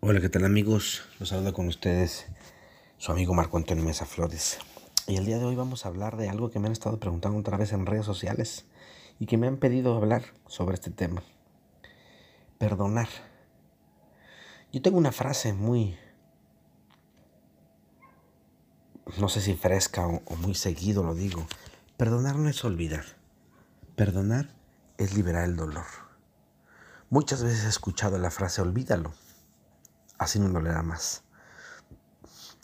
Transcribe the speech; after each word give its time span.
Hola, 0.00 0.20
¿qué 0.20 0.28
tal 0.28 0.44
amigos? 0.44 1.02
Los 1.18 1.30
saludo 1.30 1.52
con 1.52 1.66
ustedes 1.66 2.26
su 2.98 3.10
amigo 3.10 3.34
Marco 3.34 3.56
Antonio 3.56 3.82
Mesa 3.82 4.06
Flores. 4.06 4.58
Y 5.08 5.16
el 5.16 5.26
día 5.26 5.38
de 5.38 5.44
hoy 5.44 5.56
vamos 5.56 5.84
a 5.84 5.88
hablar 5.88 6.16
de 6.16 6.28
algo 6.28 6.52
que 6.52 6.60
me 6.60 6.68
han 6.68 6.72
estado 6.72 7.00
preguntando 7.00 7.36
otra 7.36 7.56
vez 7.56 7.72
en 7.72 7.84
redes 7.84 8.06
sociales 8.06 8.64
y 9.18 9.26
que 9.26 9.36
me 9.36 9.48
han 9.48 9.56
pedido 9.56 9.96
hablar 9.96 10.22
sobre 10.46 10.74
este 10.74 10.92
tema. 10.92 11.24
Perdonar. 12.58 13.08
Yo 14.72 14.80
tengo 14.82 14.98
una 14.98 15.10
frase 15.10 15.52
muy, 15.52 15.98
no 19.18 19.28
sé 19.28 19.40
si 19.40 19.54
fresca 19.54 20.06
o, 20.06 20.36
muy 20.36 20.54
seguido 20.54 21.02
lo 21.02 21.16
digo. 21.16 21.44
Perdonar 21.96 22.36
no 22.36 22.48
es 22.48 22.64
olvidar. 22.64 23.04
Perdonar 23.96 24.54
es 24.96 25.16
liberar 25.16 25.42
el 25.42 25.56
dolor. 25.56 25.86
Muchas 27.10 27.42
veces 27.42 27.64
he 27.64 27.68
escuchado 27.68 28.16
la 28.18 28.30
frase 28.30 28.62
olvídalo 28.62 29.12
así 30.18 30.38
no 30.38 30.48
dolerá 30.48 30.82
más. 30.82 31.22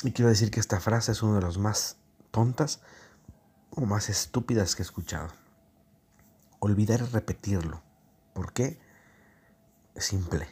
Y 0.03 0.13
quiero 0.13 0.29
decir 0.29 0.51
que 0.51 0.61
esta 0.61 0.81
frase 0.81 1.13
es 1.13 1.23
una 1.23 1.37
de 1.37 1.43
las 1.43 1.57
más 1.57 1.97
tontas 2.31 2.81
o 3.71 3.83
más 3.87 4.11
estúpidas 4.11 4.75
que 4.75 4.83
he 4.83 4.85
escuchado. 4.85 5.29
Olvidar 6.59 7.01
es 7.03 7.13
repetirlo. 7.13 7.81
¿Por 8.35 8.53
qué? 8.53 8.79
Simple. 9.97 10.47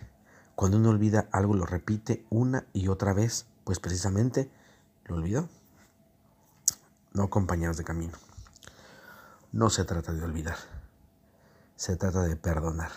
Cuando 0.54 0.78
uno 0.78 0.90
olvida 0.90 1.28
algo 1.32 1.54
lo 1.54 1.66
repite 1.66 2.24
una 2.30 2.66
y 2.72 2.88
otra 2.88 3.12
vez, 3.12 3.46
pues 3.64 3.80
precisamente 3.80 4.50
lo 5.04 5.16
olvidó. 5.16 5.48
No 7.12 7.28
compañeros 7.28 7.76
de 7.76 7.84
camino. 7.84 8.16
No 9.50 9.68
se 9.68 9.84
trata 9.84 10.12
de 10.12 10.22
olvidar. 10.22 10.56
Se 11.76 11.96
trata 11.96 12.22
de 12.22 12.36
perdonar. 12.36 12.90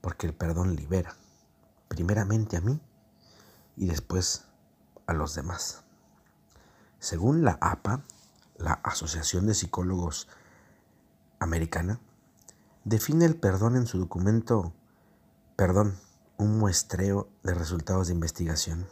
Porque 0.00 0.26
el 0.26 0.34
perdón 0.34 0.76
libera 0.76 1.16
primeramente 1.92 2.56
a 2.56 2.62
mí 2.62 2.80
y 3.76 3.86
después 3.86 4.46
a 5.06 5.12
los 5.12 5.34
demás. 5.34 5.82
Según 7.00 7.44
la 7.44 7.58
APA, 7.60 8.02
la 8.56 8.72
Asociación 8.82 9.46
de 9.46 9.52
Psicólogos 9.52 10.26
Americana, 11.38 12.00
define 12.84 13.26
el 13.26 13.36
perdón 13.36 13.76
en 13.76 13.86
su 13.86 13.98
documento 13.98 14.72
Perdón, 15.54 15.98
un 16.38 16.58
muestreo 16.58 17.28
de 17.42 17.52
resultados 17.52 18.06
de 18.06 18.14
investigación. 18.14 18.86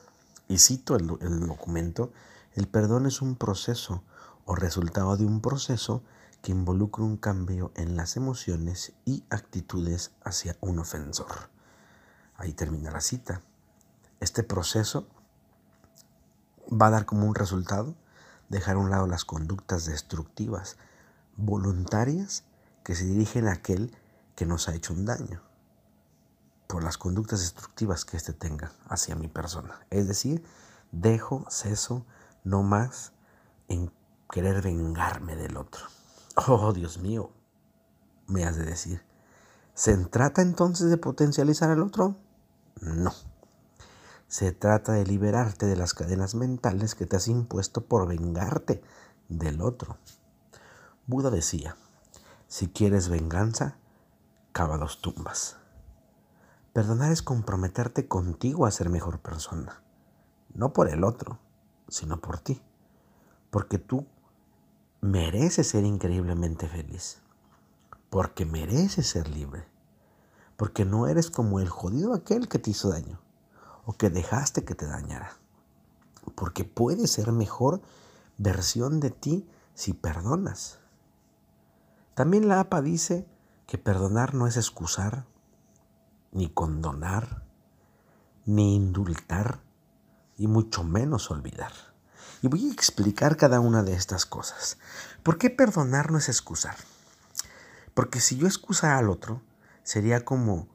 Y 0.47 0.58
cito 0.58 0.94
el, 0.94 1.16
el 1.22 1.47
documento, 1.47 2.12
el 2.53 2.69
perdón 2.69 3.06
es 3.06 3.22
un 3.22 3.34
proceso 3.34 4.05
o 4.44 4.55
resultado 4.55 5.16
de 5.16 5.25
un 5.25 5.41
proceso 5.41 6.03
que 6.42 6.53
involucra 6.53 7.03
un 7.03 7.16
cambio 7.16 7.72
en 7.77 7.97
las 7.97 8.19
emociones 8.19 8.92
y 9.06 9.25
actitudes 9.30 10.10
hacia 10.22 10.58
un 10.60 10.80
ofensor. 10.80 11.48
Ahí 12.41 12.55
termina 12.55 12.91
la 12.91 13.02
cita. 13.02 13.42
Este 14.19 14.42
proceso 14.42 15.06
va 16.70 16.86
a 16.86 16.91
dar 16.91 17.05
como 17.05 17.27
un 17.27 17.34
resultado 17.34 17.94
dejar 18.48 18.77
a 18.77 18.78
un 18.78 18.88
lado 18.88 19.06
las 19.06 19.27
conductas 19.27 19.84
destructivas, 19.84 20.78
voluntarias, 21.36 22.44
que 22.82 22.94
se 22.94 23.05
dirigen 23.05 23.47
a 23.47 23.52
aquel 23.52 23.94
que 24.36 24.47
nos 24.47 24.69
ha 24.69 24.74
hecho 24.74 24.94
un 24.94 25.05
daño, 25.05 25.42
por 26.66 26.82
las 26.82 26.97
conductas 26.97 27.41
destructivas 27.41 28.06
que 28.06 28.16
éste 28.16 28.32
tenga 28.32 28.72
hacia 28.88 29.16
mi 29.16 29.28
persona. 29.28 29.78
Es 29.91 30.08
decir, 30.08 30.42
dejo, 30.92 31.44
ceso, 31.50 32.06
no 32.42 32.62
más 32.62 33.12
en 33.69 33.92
querer 34.30 34.62
vengarme 34.62 35.36
del 35.36 35.58
otro. 35.58 35.84
Oh, 36.48 36.72
Dios 36.72 36.97
mío, 36.97 37.32
me 38.27 38.44
has 38.44 38.56
de 38.56 38.64
decir. 38.64 39.04
¿Se 39.75 39.94
trata 40.06 40.41
entonces 40.41 40.88
de 40.88 40.97
potencializar 40.97 41.70
al 41.70 41.82
otro? 41.82 42.16
No. 42.81 43.12
Se 44.27 44.53
trata 44.53 44.92
de 44.92 45.05
liberarte 45.05 45.67
de 45.67 45.77
las 45.77 45.92
cadenas 45.92 46.34
mentales 46.34 46.95
que 46.95 47.05
te 47.05 47.17
has 47.17 47.28
impuesto 47.28 47.84
por 47.84 48.09
vengarte 48.09 48.83
del 49.28 49.61
otro. 49.61 49.98
Buda 51.06 51.31
decía, 51.31 51.77
si 52.49 52.69
quieres 52.69 53.09
venganza, 53.09 53.77
cava 54.53 54.78
dos 54.78 55.03
tumbas. 55.03 55.56
Perdonar 56.72 57.12
es 57.12 57.22
comprometerte 57.22 58.09
contigo 58.09 58.65
a 58.65 58.71
ser 58.71 58.88
mejor 58.88 59.19
persona. 59.19 59.83
No 60.54 60.72
por 60.72 60.88
el 60.88 61.04
otro, 61.04 61.38
sino 61.88 62.21
por 62.21 62.38
ti. 62.38 62.62
Porque 63.50 63.78
tú 63.78 64.06
mereces 65.00 65.69
ser 65.69 65.84
increíblemente 65.84 66.69
feliz. 66.69 67.21
Porque 68.09 68.47
mereces 68.47 69.06
ser 69.06 69.28
libre 69.28 69.66
porque 70.60 70.84
no 70.84 71.06
eres 71.06 71.31
como 71.31 71.59
el 71.59 71.71
jodido 71.71 72.12
aquel 72.12 72.47
que 72.47 72.59
te 72.59 72.72
hizo 72.72 72.91
daño 72.91 73.19
o 73.87 73.94
que 73.94 74.10
dejaste 74.10 74.62
que 74.62 74.75
te 74.75 74.87
dañara. 74.87 75.38
Porque 76.34 76.65
puedes 76.65 77.12
ser 77.12 77.32
mejor 77.32 77.81
versión 78.37 79.00
de 79.00 79.09
ti 79.09 79.48
si 79.72 79.94
perdonas. 79.94 80.78
También 82.12 82.47
la 82.47 82.60
APA 82.60 82.82
dice 82.82 83.26
que 83.66 83.78
perdonar 83.78 84.34
no 84.34 84.47
es 84.47 84.59
excusar, 84.59 85.25
ni 86.31 86.50
condonar, 86.50 87.42
ni 88.44 88.77
indultar, 88.77 89.62
y 90.37 90.47
mucho 90.47 90.84
menos 90.84 91.31
olvidar. 91.31 91.72
Y 92.42 92.48
voy 92.48 92.69
a 92.69 92.72
explicar 92.75 93.38
cada 93.38 93.60
una 93.60 93.82
de 93.82 93.94
estas 93.94 94.27
cosas. 94.27 94.77
¿Por 95.22 95.38
qué 95.38 95.48
perdonar 95.48 96.12
no 96.12 96.19
es 96.19 96.28
excusar? 96.28 96.77
Porque 97.94 98.21
si 98.21 98.37
yo 98.37 98.47
excusara 98.47 98.98
al 98.98 99.09
otro, 99.09 99.41
sería 99.82 100.24
como 100.24 100.68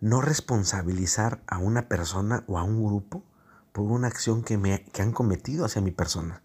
no 0.00 0.20
responsabilizar 0.20 1.42
a 1.46 1.58
una 1.58 1.88
persona 1.88 2.44
o 2.46 2.58
a 2.58 2.64
un 2.64 2.84
grupo 2.84 3.24
por 3.72 3.84
una 3.84 4.08
acción 4.08 4.42
que, 4.42 4.58
me, 4.58 4.84
que 4.84 5.02
han 5.02 5.12
cometido 5.12 5.64
hacia 5.64 5.82
mi 5.82 5.90
persona. 5.90 6.42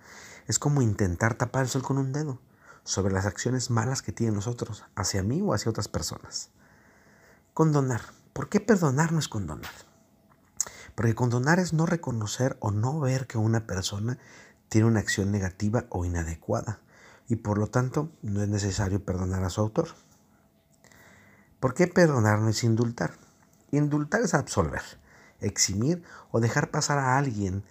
Es 0.47 0.59
como 0.59 0.81
intentar 0.81 1.35
tapar 1.35 1.63
el 1.63 1.69
sol 1.69 1.83
con 1.83 1.97
un 1.97 2.13
dedo 2.13 2.39
sobre 2.83 3.13
las 3.13 3.25
acciones 3.25 3.69
malas 3.69 4.01
que 4.01 4.13
tienen 4.13 4.35
nosotros 4.35 4.85
hacia 4.95 5.23
mí 5.23 5.41
o 5.41 5.53
hacia 5.53 5.69
otras 5.69 5.87
personas. 5.87 6.51
Condonar. 7.53 8.01
¿Por 8.31 8.49
qué 8.49 8.59
perdonar 8.59 9.11
no 9.11 9.19
es 9.19 9.27
condonar? 9.27 9.71
Porque 10.95 11.15
condonar 11.15 11.59
es 11.59 11.73
no 11.73 11.85
reconocer 11.85 12.55
o 12.59 12.71
no 12.71 12.99
ver 12.99 13.27
que 13.27 13.37
una 13.37 13.67
persona 13.67 14.19
tiene 14.69 14.87
una 14.87 14.99
acción 14.99 15.31
negativa 15.31 15.85
o 15.89 16.05
inadecuada 16.05 16.79
y 17.27 17.37
por 17.37 17.57
lo 17.57 17.67
tanto 17.67 18.11
no 18.21 18.41
es 18.41 18.47
necesario 18.47 19.03
perdonar 19.03 19.43
a 19.43 19.49
su 19.49 19.61
autor. 19.61 19.89
¿Por 21.59 21.73
qué 21.73 21.87
perdonar 21.87 22.39
no 22.39 22.49
es 22.49 22.63
indultar? 22.63 23.13
Indultar 23.71 24.21
es 24.21 24.35
absolver, 24.35 24.83
eximir 25.39 26.03
o 26.29 26.39
dejar 26.39 26.69
pasar 26.69 26.99
a 26.99 27.17
alguien 27.17 27.63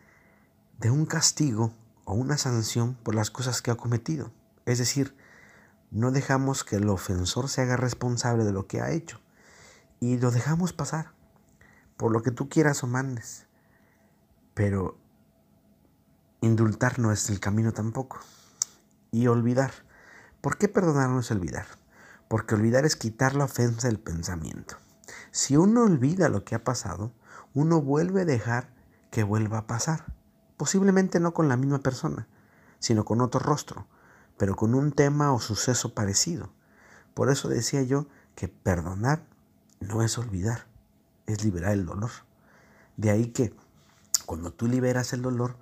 de 0.79 0.91
un 0.91 1.07
castigo 1.07 1.73
o 2.05 2.15
una 2.15 2.37
sanción 2.37 2.95
por 2.95 3.15
las 3.15 3.31
cosas 3.31 3.63
que 3.63 3.71
ha 3.71 3.77
cometido. 3.77 4.33
Es 4.65 4.79
decir, 4.79 5.17
no 5.93 6.11
dejamos 6.11 6.65
que 6.65 6.77
el 6.77 6.89
ofensor 6.89 7.49
se 7.49 7.63
haga 7.63 7.77
responsable 7.77 8.45
de 8.45 8.53
lo 8.53 8.67
que 8.67 8.81
ha 8.81 8.91
hecho 8.91 9.21
y 10.01 10.19
lo 10.19 10.33
dejamos 10.33 10.73
pasar 10.73 11.13
por 11.97 12.13
lo 12.13 12.23
que 12.23 12.33
tú 12.33 12.49
quieras 12.49 12.83
o 12.83 12.89
mandes. 12.89 13.47
Pero 14.55 14.99
indultar 16.41 16.99
no 16.99 17.13
es 17.13 17.31
el 17.31 17.39
camino 17.39 17.73
tampoco. 17.73 18.19
Y 19.13 19.29
olvidar. 19.29 19.73
¿Por 20.41 20.59
qué 20.59 20.69
perdonar 20.69 21.09
no 21.09 21.21
es 21.21 21.31
olvidar? 21.31 21.67
Porque 22.29 22.55
olvidar 22.55 22.85
es 22.85 22.97
quitar 22.97 23.35
la 23.35 23.45
ofensa 23.45 23.89
del 23.89 23.99
pensamiento. 23.99 24.77
Si 25.31 25.57
uno 25.57 25.85
olvida 25.85 26.29
lo 26.29 26.45
que 26.45 26.55
ha 26.55 26.65
pasado, 26.65 27.13
uno 27.55 27.81
vuelve 27.81 28.23
a 28.23 28.25
dejar 28.25 28.73
que 29.11 29.23
vuelva 29.23 29.59
a 29.59 29.67
pasar. 29.67 30.13
Posiblemente 30.57 31.21
no 31.21 31.35
con 31.35 31.49
la 31.49 31.57
misma 31.57 31.79
persona, 31.79 32.27
sino 32.79 33.05
con 33.05 33.21
otro 33.21 33.41
rostro, 33.41 33.87
pero 34.37 34.57
con 34.57 34.75
un 34.75 34.93
tema 34.93 35.33
o 35.33 35.41
suceso 35.41 35.95
parecido. 35.95 36.51
Por 37.15 37.31
eso 37.31 37.49
decía 37.49 37.83
yo 37.83 38.07
que 38.35 38.49
perdonar 38.49 39.25
no 39.81 40.03
es 40.03 40.19
olvidar, 40.19 40.67
es 41.27 41.45
liberar 41.45 41.73
el 41.73 41.87
dolor. 41.87 42.11
De 42.97 43.11
ahí 43.11 43.29
que 43.29 43.55
cuando 44.27 44.53
tú 44.53 44.67
liberas 44.67 45.13
el 45.13 45.23
dolor, 45.23 45.57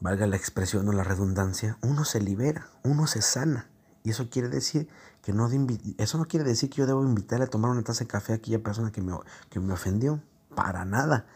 valga 0.00 0.26
la 0.26 0.36
expresión 0.36 0.88
o 0.88 0.92
la 0.92 1.04
redundancia, 1.04 1.78
uno 1.82 2.04
se 2.04 2.20
libera, 2.20 2.68
uno 2.82 3.06
se 3.06 3.22
sana. 3.22 3.68
Y 4.06 4.10
eso 4.10 4.30
quiere 4.30 4.48
decir 4.48 4.88
que 5.20 5.32
no 5.32 5.50
eso 5.98 6.18
no 6.18 6.26
quiere 6.26 6.44
decir 6.44 6.70
que 6.70 6.76
yo 6.76 6.86
debo 6.86 7.02
invitarle 7.02 7.46
a 7.46 7.48
tomar 7.48 7.72
una 7.72 7.82
taza 7.82 8.04
de 8.04 8.06
café 8.06 8.34
a 8.34 8.36
aquella 8.36 8.62
persona 8.62 8.92
que 8.92 9.02
me, 9.02 9.12
que 9.50 9.58
me 9.58 9.72
ofendió. 9.72 10.22
Para 10.54 10.84
nada. 10.84 11.26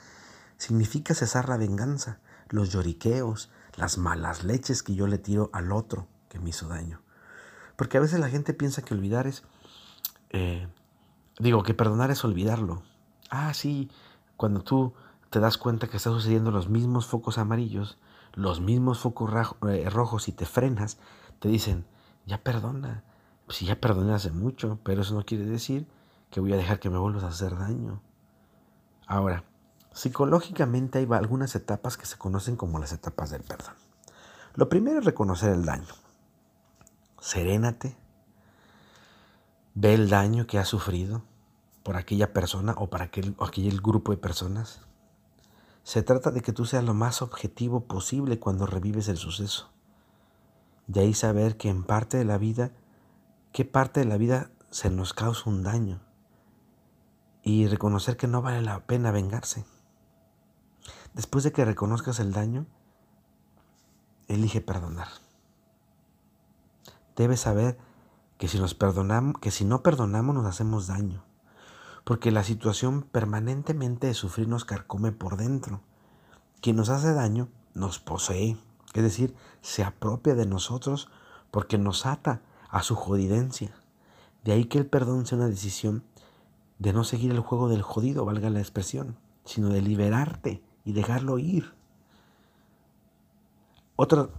Significa 0.56 1.12
cesar 1.14 1.48
la 1.48 1.56
venganza, 1.56 2.20
los 2.48 2.70
lloriqueos, 2.70 3.50
las 3.74 3.98
malas 3.98 4.44
leches 4.44 4.84
que 4.84 4.94
yo 4.94 5.08
le 5.08 5.18
tiro 5.18 5.50
al 5.52 5.72
otro 5.72 6.06
que 6.28 6.38
me 6.38 6.50
hizo 6.50 6.68
daño. 6.68 7.00
Porque 7.74 7.96
a 7.96 8.00
veces 8.00 8.20
la 8.20 8.28
gente 8.28 8.54
piensa 8.54 8.82
que 8.82 8.94
olvidar 8.94 9.26
es, 9.26 9.42
eh, 10.28 10.68
digo, 11.40 11.64
que 11.64 11.74
perdonar 11.74 12.12
es 12.12 12.24
olvidarlo. 12.24 12.84
Ah, 13.30 13.52
sí, 13.52 13.90
cuando 14.36 14.62
tú 14.62 14.94
te 15.30 15.40
das 15.40 15.58
cuenta 15.58 15.88
que 15.88 15.96
están 15.96 16.12
sucediendo 16.12 16.52
los 16.52 16.68
mismos 16.68 17.08
focos 17.08 17.36
amarillos, 17.36 17.98
los 18.32 18.60
mismos 18.60 19.00
focos 19.00 19.28
eh, 19.68 19.90
rojos 19.90 20.28
y 20.28 20.32
te 20.32 20.46
frenas, 20.46 20.98
te 21.40 21.48
dicen, 21.48 21.84
ya 22.26 22.42
perdona. 22.42 23.04
Sí, 23.48 23.66
ya 23.66 23.80
perdoné 23.80 24.14
hace 24.14 24.30
mucho, 24.30 24.78
pero 24.84 25.02
eso 25.02 25.14
no 25.14 25.24
quiere 25.24 25.44
decir 25.44 25.86
que 26.30 26.40
voy 26.40 26.52
a 26.52 26.56
dejar 26.56 26.78
que 26.78 26.90
me 26.90 26.98
vuelvas 26.98 27.24
a 27.24 27.28
hacer 27.28 27.56
daño. 27.58 28.00
Ahora, 29.06 29.44
Psicológicamente 29.92 30.98
hay 30.98 31.08
algunas 31.10 31.54
etapas 31.56 31.96
que 31.96 32.06
se 32.06 32.16
conocen 32.16 32.56
como 32.56 32.78
las 32.78 32.92
etapas 32.92 33.30
del 33.30 33.42
perdón. 33.42 33.74
Lo 34.54 34.68
primero 34.68 35.00
es 35.00 35.04
reconocer 35.04 35.52
el 35.52 35.64
daño. 35.64 35.92
Serénate, 37.20 37.96
ve 39.74 39.94
el 39.94 40.08
daño 40.08 40.46
que 40.46 40.58
has 40.58 40.68
sufrido 40.68 41.22
por 41.82 41.96
aquella 41.96 42.32
persona 42.32 42.74
o 42.76 42.88
para 42.88 43.06
aquel, 43.06 43.34
o 43.38 43.44
aquel 43.44 43.80
grupo 43.80 44.12
de 44.12 44.18
personas. 44.18 44.80
Se 45.82 46.02
trata 46.02 46.30
de 46.30 46.40
que 46.40 46.52
tú 46.52 46.64
seas 46.64 46.84
lo 46.84 46.94
más 46.94 47.20
objetivo 47.20 47.84
posible 47.86 48.38
cuando 48.38 48.66
revives 48.66 49.08
el 49.08 49.16
suceso. 49.16 49.70
De 50.90 51.02
ahí 51.02 51.14
saber 51.14 51.56
que 51.56 51.68
en 51.68 51.84
parte 51.84 52.16
de 52.16 52.24
la 52.24 52.36
vida, 52.36 52.72
qué 53.52 53.64
parte 53.64 54.00
de 54.00 54.06
la 54.06 54.16
vida 54.16 54.50
se 54.70 54.90
nos 54.90 55.14
causa 55.14 55.48
un 55.48 55.62
daño. 55.62 56.00
Y 57.44 57.68
reconocer 57.68 58.16
que 58.16 58.26
no 58.26 58.42
vale 58.42 58.60
la 58.60 58.80
pena 58.80 59.12
vengarse. 59.12 59.64
Después 61.14 61.44
de 61.44 61.52
que 61.52 61.64
reconozcas 61.64 62.18
el 62.18 62.32
daño, 62.32 62.66
elige 64.26 64.60
perdonar. 64.60 65.06
Debes 67.14 67.38
saber 67.38 67.78
que 68.36 68.48
si 68.48 68.58
nos 68.58 68.74
perdonamos, 68.74 69.38
que 69.40 69.52
si 69.52 69.64
no 69.64 69.84
perdonamos 69.84 70.34
nos 70.34 70.46
hacemos 70.46 70.88
daño 70.88 71.22
porque 72.04 72.32
la 72.32 72.42
situación 72.42 73.02
permanentemente 73.02 74.06
de 74.08 74.14
sufrir 74.14 74.48
nos 74.48 74.64
carcome 74.64 75.12
por 75.12 75.36
dentro. 75.36 75.80
Quien 76.60 76.74
nos 76.74 76.88
hace 76.88 77.12
daño 77.12 77.48
nos 77.74 78.00
posee, 78.00 78.56
es 78.94 79.02
decir, 79.02 79.34
se 79.60 79.84
apropia 79.84 80.34
de 80.34 80.46
nosotros 80.46 81.08
porque 81.50 81.78
nos 81.78 82.06
ata 82.06 82.42
a 82.68 82.82
su 82.82 82.94
jodidencia. 82.94 83.74
De 84.44 84.52
ahí 84.52 84.64
que 84.64 84.78
el 84.78 84.86
perdón 84.86 85.26
sea 85.26 85.38
una 85.38 85.48
decisión 85.48 86.04
de 86.78 86.92
no 86.92 87.04
seguir 87.04 87.30
el 87.30 87.40
juego 87.40 87.68
del 87.68 87.82
jodido, 87.82 88.24
valga 88.24 88.50
la 88.50 88.60
expresión, 88.60 89.16
sino 89.44 89.68
de 89.68 89.82
liberarte 89.82 90.62
y 90.84 90.92
dejarlo 90.92 91.38
ir. 91.38 91.74
Otra 93.96 94.30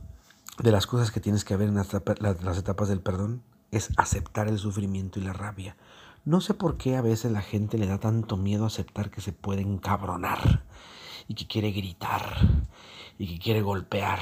de 0.57 0.71
las 0.71 0.88
cosas 0.88 1.12
que 1.12 1.19
tienes 1.19 1.45
que 1.45 1.56
ver 1.56 1.69
en 1.69 1.75
las 1.75 2.57
etapas 2.57 2.89
del 2.89 3.01
perdón 3.01 3.44
es 3.69 3.89
aceptar 3.98 4.48
el 4.48 4.57
sufrimiento 4.57 5.19
y 5.19 5.24
la 5.24 5.33
rabia. 5.33 5.77
No 6.25 6.42
sé 6.42 6.53
por 6.53 6.77
qué 6.77 6.98
a 6.98 7.01
veces 7.01 7.31
la 7.31 7.42
gente 7.42 7.77
le 7.77 7.88
da 7.88 8.00
tanto 8.00 8.38
miedo 8.38 8.65
aceptar 8.65 9.09
que 9.09 9.21
se 9.21 9.33
puede 9.33 9.62
encabronar 9.62 10.63
y 11.27 11.36
que 11.36 11.48
quiere 11.48 11.71
gritar 11.71 12.65
y 13.18 13.28
que 13.28 13.40
quiere 13.40 13.62
golpear. 13.62 14.19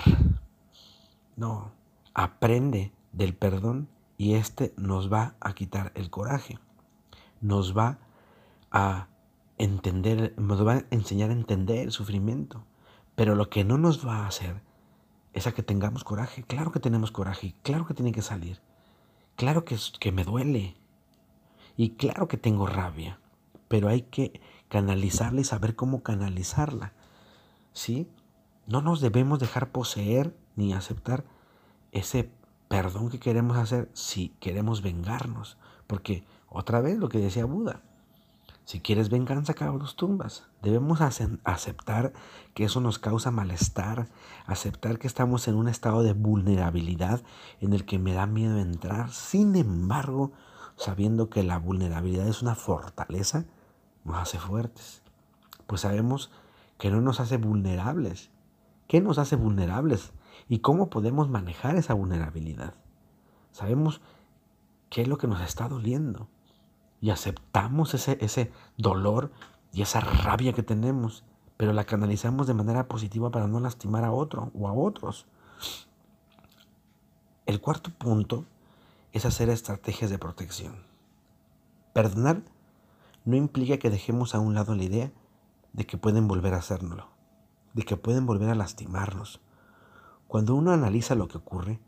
No, 1.36 1.72
aprende 2.14 2.92
del 3.12 3.34
perdón 3.34 3.88
y 4.18 4.34
este 4.34 4.74
nos 4.78 5.12
va 5.12 5.36
a 5.40 5.54
quitar 5.54 5.92
el 5.96 6.10
coraje. 6.10 6.60
Nos 7.42 7.78
va 7.78 8.00
a 8.72 9.08
entender, 9.58 10.34
nos 10.38 10.66
va 10.66 10.74
a 10.74 10.86
enseñar 10.92 11.30
a 11.30 11.34
entender 11.34 11.80
el 11.80 11.92
sufrimiento. 11.92 12.64
Pero 13.16 13.36
lo 13.36 13.50
que 13.50 13.64
no 13.64 13.78
nos 13.78 14.06
va 14.06 14.20
a 14.20 14.28
hacer 14.28 14.62
es 15.34 15.48
a 15.48 15.52
que 15.52 15.64
tengamos 15.64 16.04
coraje. 16.04 16.44
Claro 16.44 16.72
que 16.72 16.80
tenemos 16.80 17.12
coraje, 17.12 17.56
claro 17.64 17.86
que 17.86 17.94
tiene 17.94 18.12
que 18.12 18.22
salir. 18.22 18.62
Claro 19.36 19.64
que, 19.64 19.78
que 20.00 20.12
me 20.12 20.26
duele, 20.26 20.76
y 21.80 21.92
claro 21.92 22.28
que 22.28 22.36
tengo 22.36 22.68
rabia, 22.68 23.22
pero 23.70 23.88
hay 23.88 24.02
que 24.02 24.42
canalizarla 24.68 25.40
y 25.40 25.46
saber 25.46 25.78
cómo 25.78 26.04
canalizarla. 26.04 26.92
¿Sí? 27.72 28.10
No 28.70 28.84
nos 28.84 29.02
debemos 29.02 29.40
dejar 29.40 29.72
poseer 29.72 30.38
ni 30.56 30.74
aceptar 30.74 31.26
ese 31.92 32.32
perdón 32.68 33.10
que 33.10 33.20
queremos 33.20 33.58
hacer 33.58 33.90
si 33.94 34.30
queremos 34.40 34.84
vengarnos. 34.84 35.58
Porque 35.88 36.24
otra 36.48 36.80
vez 36.80 37.00
lo 37.00 37.10
que 37.10 37.18
decía 37.18 37.46
Buda, 37.46 37.82
si 38.66 38.80
quieres 38.80 39.10
venganza, 39.10 39.56
cabrón, 39.56 39.80
los 39.80 39.96
tumbas. 39.96 40.44
Debemos 40.62 41.02
aceptar 41.02 42.14
que 42.54 42.66
eso 42.66 42.80
nos 42.80 43.00
causa 43.00 43.32
malestar, 43.32 44.08
aceptar 44.46 45.00
que 45.00 45.08
estamos 45.08 45.48
en 45.48 45.56
un 45.56 45.68
estado 45.68 46.04
de 46.04 46.14
vulnerabilidad 46.14 47.24
en 47.62 47.74
el 47.74 47.86
que 47.86 47.98
me 47.98 48.14
da 48.14 48.28
miedo 48.28 48.60
entrar. 48.60 49.10
Sin 49.10 49.56
embargo, 49.56 50.32
sabiendo 50.76 51.32
que 51.32 51.42
la 51.42 51.58
vulnerabilidad 51.58 52.28
es 52.28 52.44
una 52.44 52.54
fortaleza, 52.54 53.46
nos 54.04 54.18
hace 54.18 54.38
fuertes. 54.38 55.02
Pues 55.66 55.82
sabemos 55.82 56.30
que 56.78 56.92
no 56.92 57.02
nos 57.02 57.20
hace 57.20 57.38
vulnerables. 57.38 58.30
¿Qué 58.90 59.02
nos 59.02 59.20
hace 59.20 59.36
vulnerables? 59.36 60.14
¿Y 60.48 60.60
cómo 60.60 60.90
podemos 60.90 61.30
manejar 61.30 61.76
esa 61.76 61.94
vulnerabilidad? 61.94 62.74
Sabemos 63.52 64.02
qué 64.90 65.04
es 65.04 65.08
lo 65.08 65.20
que 65.20 65.28
nos 65.28 65.42
está 65.42 65.70
doliendo. 65.70 66.28
Y 67.00 67.12
aceptamos 67.12 67.94
ese, 67.94 68.18
ese 68.20 68.52
dolor 68.78 69.32
y 69.72 69.84
esa 69.84 70.00
rabia 70.00 70.54
que 70.54 70.64
tenemos, 70.64 71.24
pero 71.56 71.72
la 71.72 71.84
canalizamos 71.84 72.48
de 72.48 72.56
manera 72.56 72.88
positiva 72.88 73.30
para 73.30 73.46
no 73.46 73.60
lastimar 73.60 74.04
a 74.06 74.12
otro 74.12 74.52
o 74.56 74.68
a 74.68 74.74
otros. 74.74 75.28
El 77.46 77.62
cuarto 77.62 77.92
punto 77.92 78.46
es 79.14 79.24
hacer 79.24 79.50
estrategias 79.50 80.10
de 80.10 80.18
protección. 80.18 80.84
Perdonar 81.94 82.42
no 83.24 83.36
implica 83.36 83.78
que 83.78 83.92
dejemos 83.92 84.34
a 84.34 84.40
un 84.40 84.56
lado 84.56 84.74
la 84.74 84.84
idea 84.84 85.12
de 85.74 85.86
que 85.86 86.00
pueden 86.00 86.28
volver 86.28 86.56
a 86.56 86.58
hacérnoslo, 86.58 87.19
de 87.74 87.84
que 87.84 87.98
pueden 87.98 88.26
volver 88.26 88.50
a 88.50 88.56
lastimarnos. 88.56 89.42
Cuando 90.28 90.56
uno 90.56 90.72
analiza 90.72 91.16
lo 91.16 91.28
que 91.28 91.38
ocurre, 91.38 91.80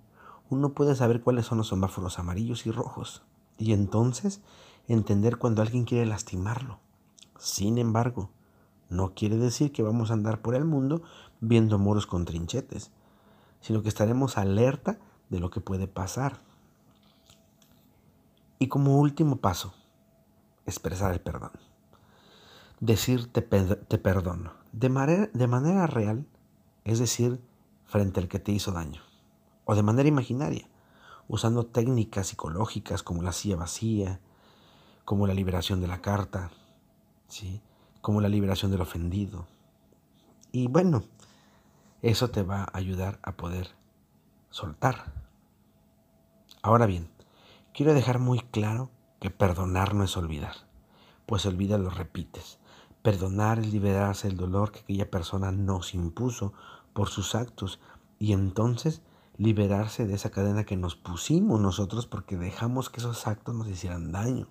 uno 0.50 0.74
puede 0.74 0.96
saber 0.96 1.22
cuáles 1.22 1.46
son 1.46 1.58
los 1.60 1.70
semáforos 1.70 2.20
amarillos 2.20 2.66
y 2.66 2.72
rojos, 2.72 3.24
y 3.58 3.74
entonces 3.74 4.42
entender 4.88 5.38
cuando 5.38 5.62
alguien 5.62 5.86
quiere 5.86 6.06
lastimarlo. 6.06 6.80
Sin 7.38 7.78
embargo, 7.78 8.30
no 8.90 9.14
quiere 9.14 9.38
decir 9.38 9.72
que 9.72 9.84
vamos 9.84 10.12
a 10.12 10.14
andar 10.14 10.42
por 10.42 10.56
el 10.56 10.66
mundo 10.66 11.02
viendo 11.40 11.80
moros 11.80 12.06
con 12.08 12.26
trinchetes, 12.26 12.92
sino 13.62 13.82
que 13.82 13.90
estaremos 13.90 14.38
alerta 14.38 15.00
de 15.30 15.40
lo 15.40 15.50
que 15.50 15.62
puede 15.62 15.88
pasar. 15.88 16.42
Y 18.60 18.68
como 18.68 19.00
último 19.00 19.38
paso, 19.38 19.74
expresar 20.66 21.14
el 21.14 21.22
perdón. 21.22 21.52
Decir 22.80 23.32
te, 23.32 23.42
perdono. 23.42 24.52
De 24.72 24.90
manera, 24.90 25.30
de 25.34 25.48
manera 25.48 25.88
real, 25.88 26.26
es 26.84 27.00
decir, 27.00 27.42
frente 27.86 28.20
al 28.20 28.28
que 28.28 28.40
te 28.40 28.52
hizo 28.52 28.72
daño. 28.72 29.02
O 29.66 29.76
de 29.76 29.84
manera 29.84 30.08
imaginaria, 30.08 30.68
usando 31.28 31.66
técnicas 31.66 32.28
psicológicas 32.28 33.04
como 33.04 33.22
la 33.22 33.34
silla 33.34 33.58
vacía, 33.58 34.20
como 35.06 35.28
la 35.28 35.34
liberación 35.34 35.82
de 35.82 35.88
la 35.88 36.02
carta, 36.02 36.52
¿sí? 37.28 37.62
como 38.02 38.22
la 38.22 38.30
liberación 38.30 38.72
del 38.72 38.82
ofendido. 38.82 39.48
Y 40.52 40.68
bueno, 40.68 41.04
eso 42.02 42.30
te 42.30 42.44
va 42.44 42.64
a 42.64 42.78
ayudar 42.78 43.20
a 43.24 43.38
poder 43.38 43.70
soltar. 44.50 45.14
Ahora 46.64 46.86
bien, 46.86 47.10
Quiero 47.74 47.94
dejar 47.94 48.20
muy 48.20 48.40
claro 48.40 48.92
que 49.22 49.30
perdonar 49.30 49.94
no 49.94 50.04
es 50.04 50.18
olvidar, 50.18 50.56
pues 51.26 51.46
olvida 51.46 51.78
lo 51.78 51.90
repites. 51.90 52.60
Perdonar 53.02 53.60
es 53.60 53.72
liberarse 53.72 54.28
del 54.28 54.38
dolor 54.38 54.72
que 54.72 54.80
aquella 54.80 55.10
persona 55.10 55.52
nos 55.52 55.94
impuso 55.94 56.54
por 56.94 57.10
sus 57.10 57.36
actos 57.36 57.80
y 58.20 58.34
entonces 58.34 59.02
liberarse 59.38 60.06
de 60.06 60.14
esa 60.14 60.30
cadena 60.30 60.66
que 60.66 60.78
nos 60.78 60.96
pusimos 60.96 61.60
nosotros 61.60 62.06
porque 62.06 62.38
dejamos 62.38 62.90
que 62.90 63.00
esos 63.00 63.26
actos 63.28 63.56
nos 63.56 63.68
hicieran 63.68 64.12
daño. 64.12 64.48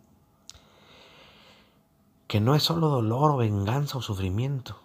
Que 2.26 2.40
no 2.40 2.54
es 2.54 2.62
solo 2.62 2.88
dolor 2.88 3.32
o 3.32 3.36
venganza 3.36 3.98
o 3.98 4.02
sufrimiento. 4.02 4.76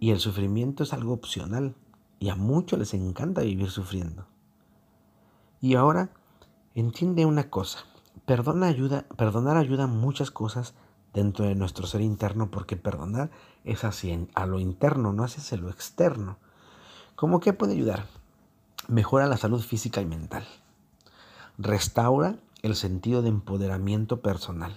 Y 0.00 0.10
el 0.10 0.20
sufrimiento 0.20 0.82
es 0.82 0.92
algo 0.92 1.12
opcional 1.12 1.74
y 2.18 2.28
a 2.28 2.36
muchos 2.36 2.78
les 2.78 2.94
encanta 2.94 3.42
vivir 3.42 3.70
sufriendo. 3.70 4.26
Y 5.60 5.74
ahora 5.74 6.10
Entiende 6.76 7.24
una 7.24 7.50
cosa, 7.50 7.84
ayuda, 8.26 9.06
perdonar 9.16 9.56
ayuda 9.56 9.84
a 9.84 9.86
muchas 9.86 10.32
cosas 10.32 10.74
dentro 11.14 11.46
de 11.46 11.54
nuestro 11.54 11.86
ser 11.86 12.00
interno 12.00 12.50
porque 12.50 12.76
perdonar 12.76 13.30
es 13.64 13.84
así 13.84 14.28
a 14.34 14.46
lo 14.46 14.60
interno, 14.60 15.12
no 15.12 15.24
hacia 15.24 15.56
lo 15.56 15.70
externo. 15.70 16.36
¿Cómo 17.16 17.40
que 17.40 17.52
puede 17.52 17.72
ayudar? 17.72 18.06
Mejora 18.88 19.26
la 19.26 19.36
salud 19.36 19.62
física 19.62 20.02
y 20.02 20.06
mental. 20.06 20.44
Restaura 21.56 22.36
el 22.62 22.74
sentido 22.74 23.22
de 23.22 23.28
empoderamiento 23.28 24.20
personal. 24.20 24.74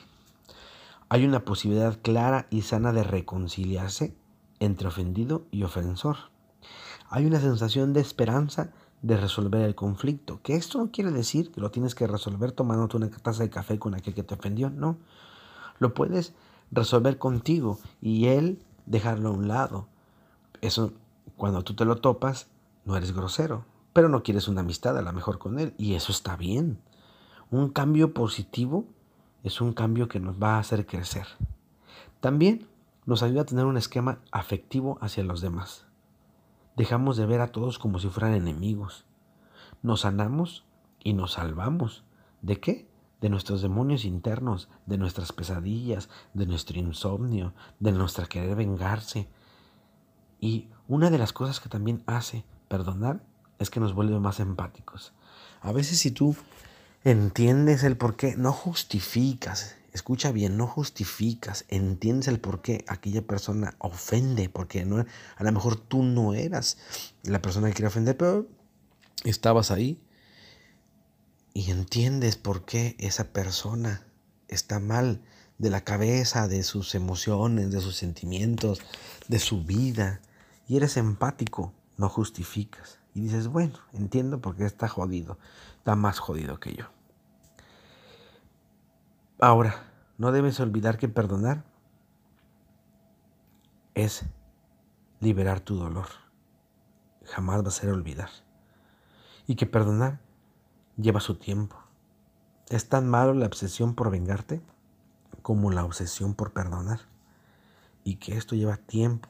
Hay 1.10 1.26
una 1.26 1.44
posibilidad 1.44 1.98
clara 2.02 2.48
y 2.50 2.62
sana 2.62 2.94
de 2.94 3.04
reconciliarse 3.04 4.16
entre 4.60 4.88
ofendido 4.88 5.46
y 5.52 5.64
ofensor. 5.64 6.18
Hay 7.10 7.26
una 7.26 7.40
sensación 7.40 7.94
de 7.94 8.02
esperanza 8.02 8.72
de 9.02 9.18
resolver 9.18 9.62
el 9.62 9.76
conflicto. 9.76 10.42
Que 10.42 10.56
esto 10.56 10.80
no 10.80 10.92
quiere 10.92 11.12
decir 11.12 11.52
que 11.52 11.62
lo 11.62 11.72
tienes 11.72 11.96
que 11.96 12.08
resolver 12.08 12.52
tomándote 12.52 12.98
una 12.98 13.10
taza 13.10 13.44
de 13.44 13.50
café 13.50 13.80
con 13.80 13.96
aquel 13.96 14.14
que 14.14 14.24
te 14.24 14.34
ofendió, 14.34 14.70
no. 14.70 14.98
Lo 15.80 15.94
puedes 15.94 16.34
resolver 16.72 17.18
contigo 17.18 17.80
y 18.02 18.28
él 18.28 18.64
dejarlo 18.86 19.30
a 19.30 19.34
un 19.34 19.48
lado. 19.48 19.88
Eso, 20.62 20.94
cuando 21.36 21.64
tú 21.64 21.76
te 21.76 21.86
lo 21.86 21.98
topas, 21.98 22.48
no 22.86 22.96
eres 22.98 23.14
grosero, 23.14 23.66
pero 23.94 24.10
no 24.10 24.24
quieres 24.24 24.48
una 24.48 24.62
amistad 24.62 24.98
a 24.98 25.02
lo 25.02 25.14
mejor 25.14 25.40
con 25.40 25.60
él 25.60 25.74
y 25.78 25.94
eso 25.94 26.12
está 26.12 26.36
bien. 26.36 26.80
Un 27.52 27.70
cambio 27.70 28.14
positivo 28.14 28.86
es 29.44 29.62
un 29.62 29.74
cambio 29.74 30.08
que 30.08 30.20
nos 30.20 30.42
va 30.42 30.56
a 30.56 30.60
hacer 30.60 30.86
crecer. 30.86 31.28
También 32.20 32.68
nos 33.06 33.24
ayuda 33.24 33.42
a 33.42 33.46
tener 33.46 33.66
un 33.66 33.78
esquema 33.78 34.20
afectivo 34.32 34.98
hacia 35.02 35.24
los 35.24 35.42
demás. 35.42 35.86
Dejamos 36.76 37.18
de 37.18 37.26
ver 37.26 37.42
a 37.42 37.52
todos 37.52 37.80
como 37.80 38.00
si 38.00 38.10
fueran 38.10 38.34
enemigos. 38.34 39.06
Nos 39.82 40.02
sanamos 40.02 40.66
y 41.04 41.14
nos 41.14 41.34
salvamos. 41.34 42.04
¿De 42.42 42.60
qué? 42.60 42.88
De 43.22 43.30
nuestros 43.30 43.62
demonios 43.62 44.06
internos, 44.06 44.70
de 44.86 44.98
nuestras 44.98 45.32
pesadillas, 45.32 46.10
de 46.34 46.46
nuestro 46.46 46.78
insomnio, 46.78 47.54
de 47.80 47.92
nuestra 47.92 48.28
querer 48.28 48.56
vengarse. 48.56 49.28
Y 50.40 50.70
una 50.88 51.10
de 51.10 51.18
las 51.18 51.34
cosas 51.34 51.60
que 51.60 51.70
también 51.70 52.04
hace 52.06 52.46
perdonar 52.68 53.24
es 53.60 53.70
que 53.70 53.80
nos 53.80 53.94
vuelve 53.94 54.20
más 54.20 54.40
empáticos. 54.40 55.14
A 55.62 55.72
veces 55.72 56.00
si 56.00 56.12
tú 56.12 56.36
entiendes 57.04 57.84
el 57.84 57.98
por 57.98 58.16
qué, 58.16 58.36
no 58.38 58.52
justificas, 58.52 59.76
escucha 59.94 60.32
bien, 60.32 60.58
no 60.58 60.68
justificas, 60.68 61.66
entiendes 61.70 62.28
el 62.28 62.40
por 62.40 62.62
qué 62.62 62.86
aquella 62.88 63.26
persona 63.26 63.76
ofende, 63.80 64.50
porque 64.50 64.86
no, 64.86 65.04
a 65.36 65.44
lo 65.44 65.52
mejor 65.52 65.76
tú 65.76 66.04
no 66.04 66.34
eras 66.34 66.78
la 67.24 67.42
persona 67.42 67.68
que 67.68 67.74
quería 67.74 67.88
ofender, 67.88 68.16
pero 68.16 68.48
estabas 69.24 69.72
ahí 69.72 70.00
y 71.58 71.72
entiendes 71.72 72.38
por 72.38 72.66
qué 72.66 72.96
esa 73.00 73.34
persona 73.34 74.06
está 74.48 74.80
mal 74.80 75.24
de 75.58 75.72
la 75.72 75.82
cabeza, 75.82 76.48
de 76.48 76.62
sus 76.62 76.94
emociones, 76.94 77.72
de 77.72 77.82
sus 77.82 77.96
sentimientos, 77.96 78.80
de 79.28 79.40
su 79.40 79.64
vida, 79.64 80.22
y 80.68 80.78
eres 80.78 80.98
empático, 80.98 81.74
no 81.98 82.10
justificas. 82.10 83.00
Y 83.16 83.22
dices, 83.22 83.48
bueno, 83.48 83.74
entiendo 83.94 84.40
por 84.40 84.56
qué 84.56 84.66
está 84.66 84.88
jodido, 84.88 85.40
está 85.80 85.96
más 85.96 86.20
jodido 86.20 86.60
que 86.60 86.76
yo. 86.76 86.86
Ahora, 89.40 89.92
no 90.20 90.32
debes 90.32 90.60
olvidar 90.60 91.00
que 91.00 91.10
perdonar 91.10 91.64
es 93.96 94.26
liberar 95.22 95.62
tu 95.62 95.76
dolor. 95.76 96.06
Jamás 97.26 97.64
va 97.64 97.70
a 97.70 97.72
ser 97.72 97.90
olvidar. 97.90 98.30
Y 99.48 99.56
que 99.56 99.66
perdonar 99.66 100.27
lleva 100.98 101.20
su 101.20 101.36
tiempo. 101.36 101.78
Es 102.70 102.90
tan 102.90 103.08
malo 103.08 103.34
la 103.34 103.46
obsesión 103.46 103.96
por 103.96 104.12
vengarte 104.12 104.62
como 105.42 105.72
la 105.72 105.86
obsesión 105.86 106.34
por 106.34 106.52
perdonar. 106.52 107.00
Y 108.04 108.16
que 108.16 108.38
esto 108.38 108.56
lleva 108.56 108.78
tiempo, 108.78 109.30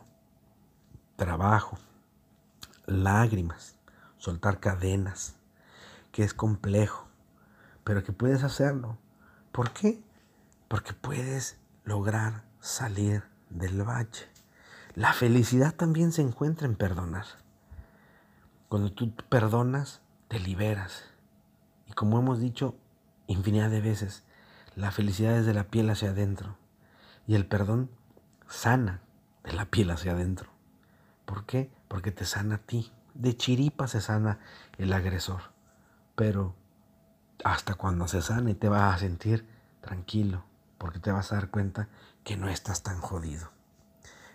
trabajo, 1.16 1.78
lágrimas, 2.86 3.76
soltar 4.18 4.60
cadenas, 4.60 5.36
que 6.12 6.24
es 6.24 6.34
complejo, 6.34 7.08
pero 7.84 8.04
que 8.04 8.14
puedes 8.14 8.44
hacerlo. 8.44 8.98
¿Por 9.52 9.72
qué? 9.72 10.02
Porque 10.68 10.94
puedes 10.94 11.60
lograr 11.86 12.44
salir 12.60 13.24
del 13.50 13.84
valle. 13.84 14.28
La 14.96 15.14
felicidad 15.14 15.76
también 15.76 16.12
se 16.12 16.22
encuentra 16.22 16.68
en 16.68 16.76
perdonar. 16.76 17.26
Cuando 18.70 18.92
tú 18.92 19.12
perdonas, 19.30 20.02
te 20.28 20.40
liberas. 20.40 21.04
Como 21.98 22.20
hemos 22.20 22.40
dicho 22.40 22.76
infinidad 23.26 23.72
de 23.72 23.82
veces, 23.82 24.24
la 24.76 24.92
felicidad 24.92 25.36
es 25.36 25.48
de 25.48 25.56
la 25.56 25.64
piel 25.64 25.90
hacia 25.90 26.12
adentro. 26.12 26.56
Y 27.26 27.34
el 27.34 27.48
perdón 27.48 27.90
sana 28.48 29.02
de 29.44 29.54
la 29.54 29.66
piel 29.66 29.90
hacia 29.90 30.12
adentro. 30.12 30.52
¿Por 31.26 31.48
qué? 31.48 31.72
Porque 31.88 32.12
te 32.12 32.26
sana 32.26 32.56
a 32.56 32.58
ti. 32.60 32.92
De 33.16 33.36
chiripa 33.36 33.88
se 33.88 34.00
sana 34.00 34.38
el 34.78 34.94
agresor. 34.94 35.42
Pero 36.16 36.54
hasta 37.44 37.74
cuando 37.74 38.08
se 38.08 38.22
sane 38.22 38.54
te 38.54 38.70
vas 38.70 38.94
a 38.94 39.00
sentir 39.00 39.48
tranquilo, 39.82 40.44
porque 40.78 41.00
te 41.00 41.12
vas 41.12 41.32
a 41.32 41.38
dar 41.38 41.50
cuenta 41.50 41.90
que 42.24 42.38
no 42.38 42.48
estás 42.48 42.84
tan 42.84 43.02
jodido. 43.02 43.50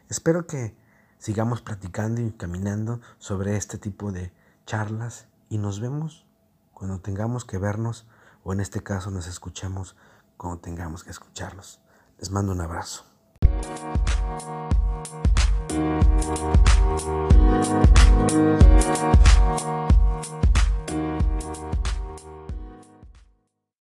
Espero 0.08 0.48
que 0.48 0.74
sigamos 1.18 1.62
platicando 1.62 2.22
y 2.22 2.32
caminando 2.32 3.00
sobre 3.18 3.56
este 3.56 3.78
tipo 3.78 4.10
de 4.10 4.32
charlas 4.66 5.28
y 5.48 5.58
nos 5.58 5.78
vemos 5.78 6.26
cuando 6.72 7.00
tengamos 7.00 7.44
que 7.44 7.58
vernos 7.58 8.06
o 8.44 8.52
en 8.52 8.60
este 8.60 8.82
caso 8.82 9.10
nos 9.10 9.26
escuchamos 9.26 9.96
cuando 10.36 10.60
tengamos 10.60 11.04
que 11.04 11.10
escucharnos. 11.10 11.80
Les 12.18 12.30
mando 12.30 12.52
un 12.52 12.60
abrazo. 12.60 13.04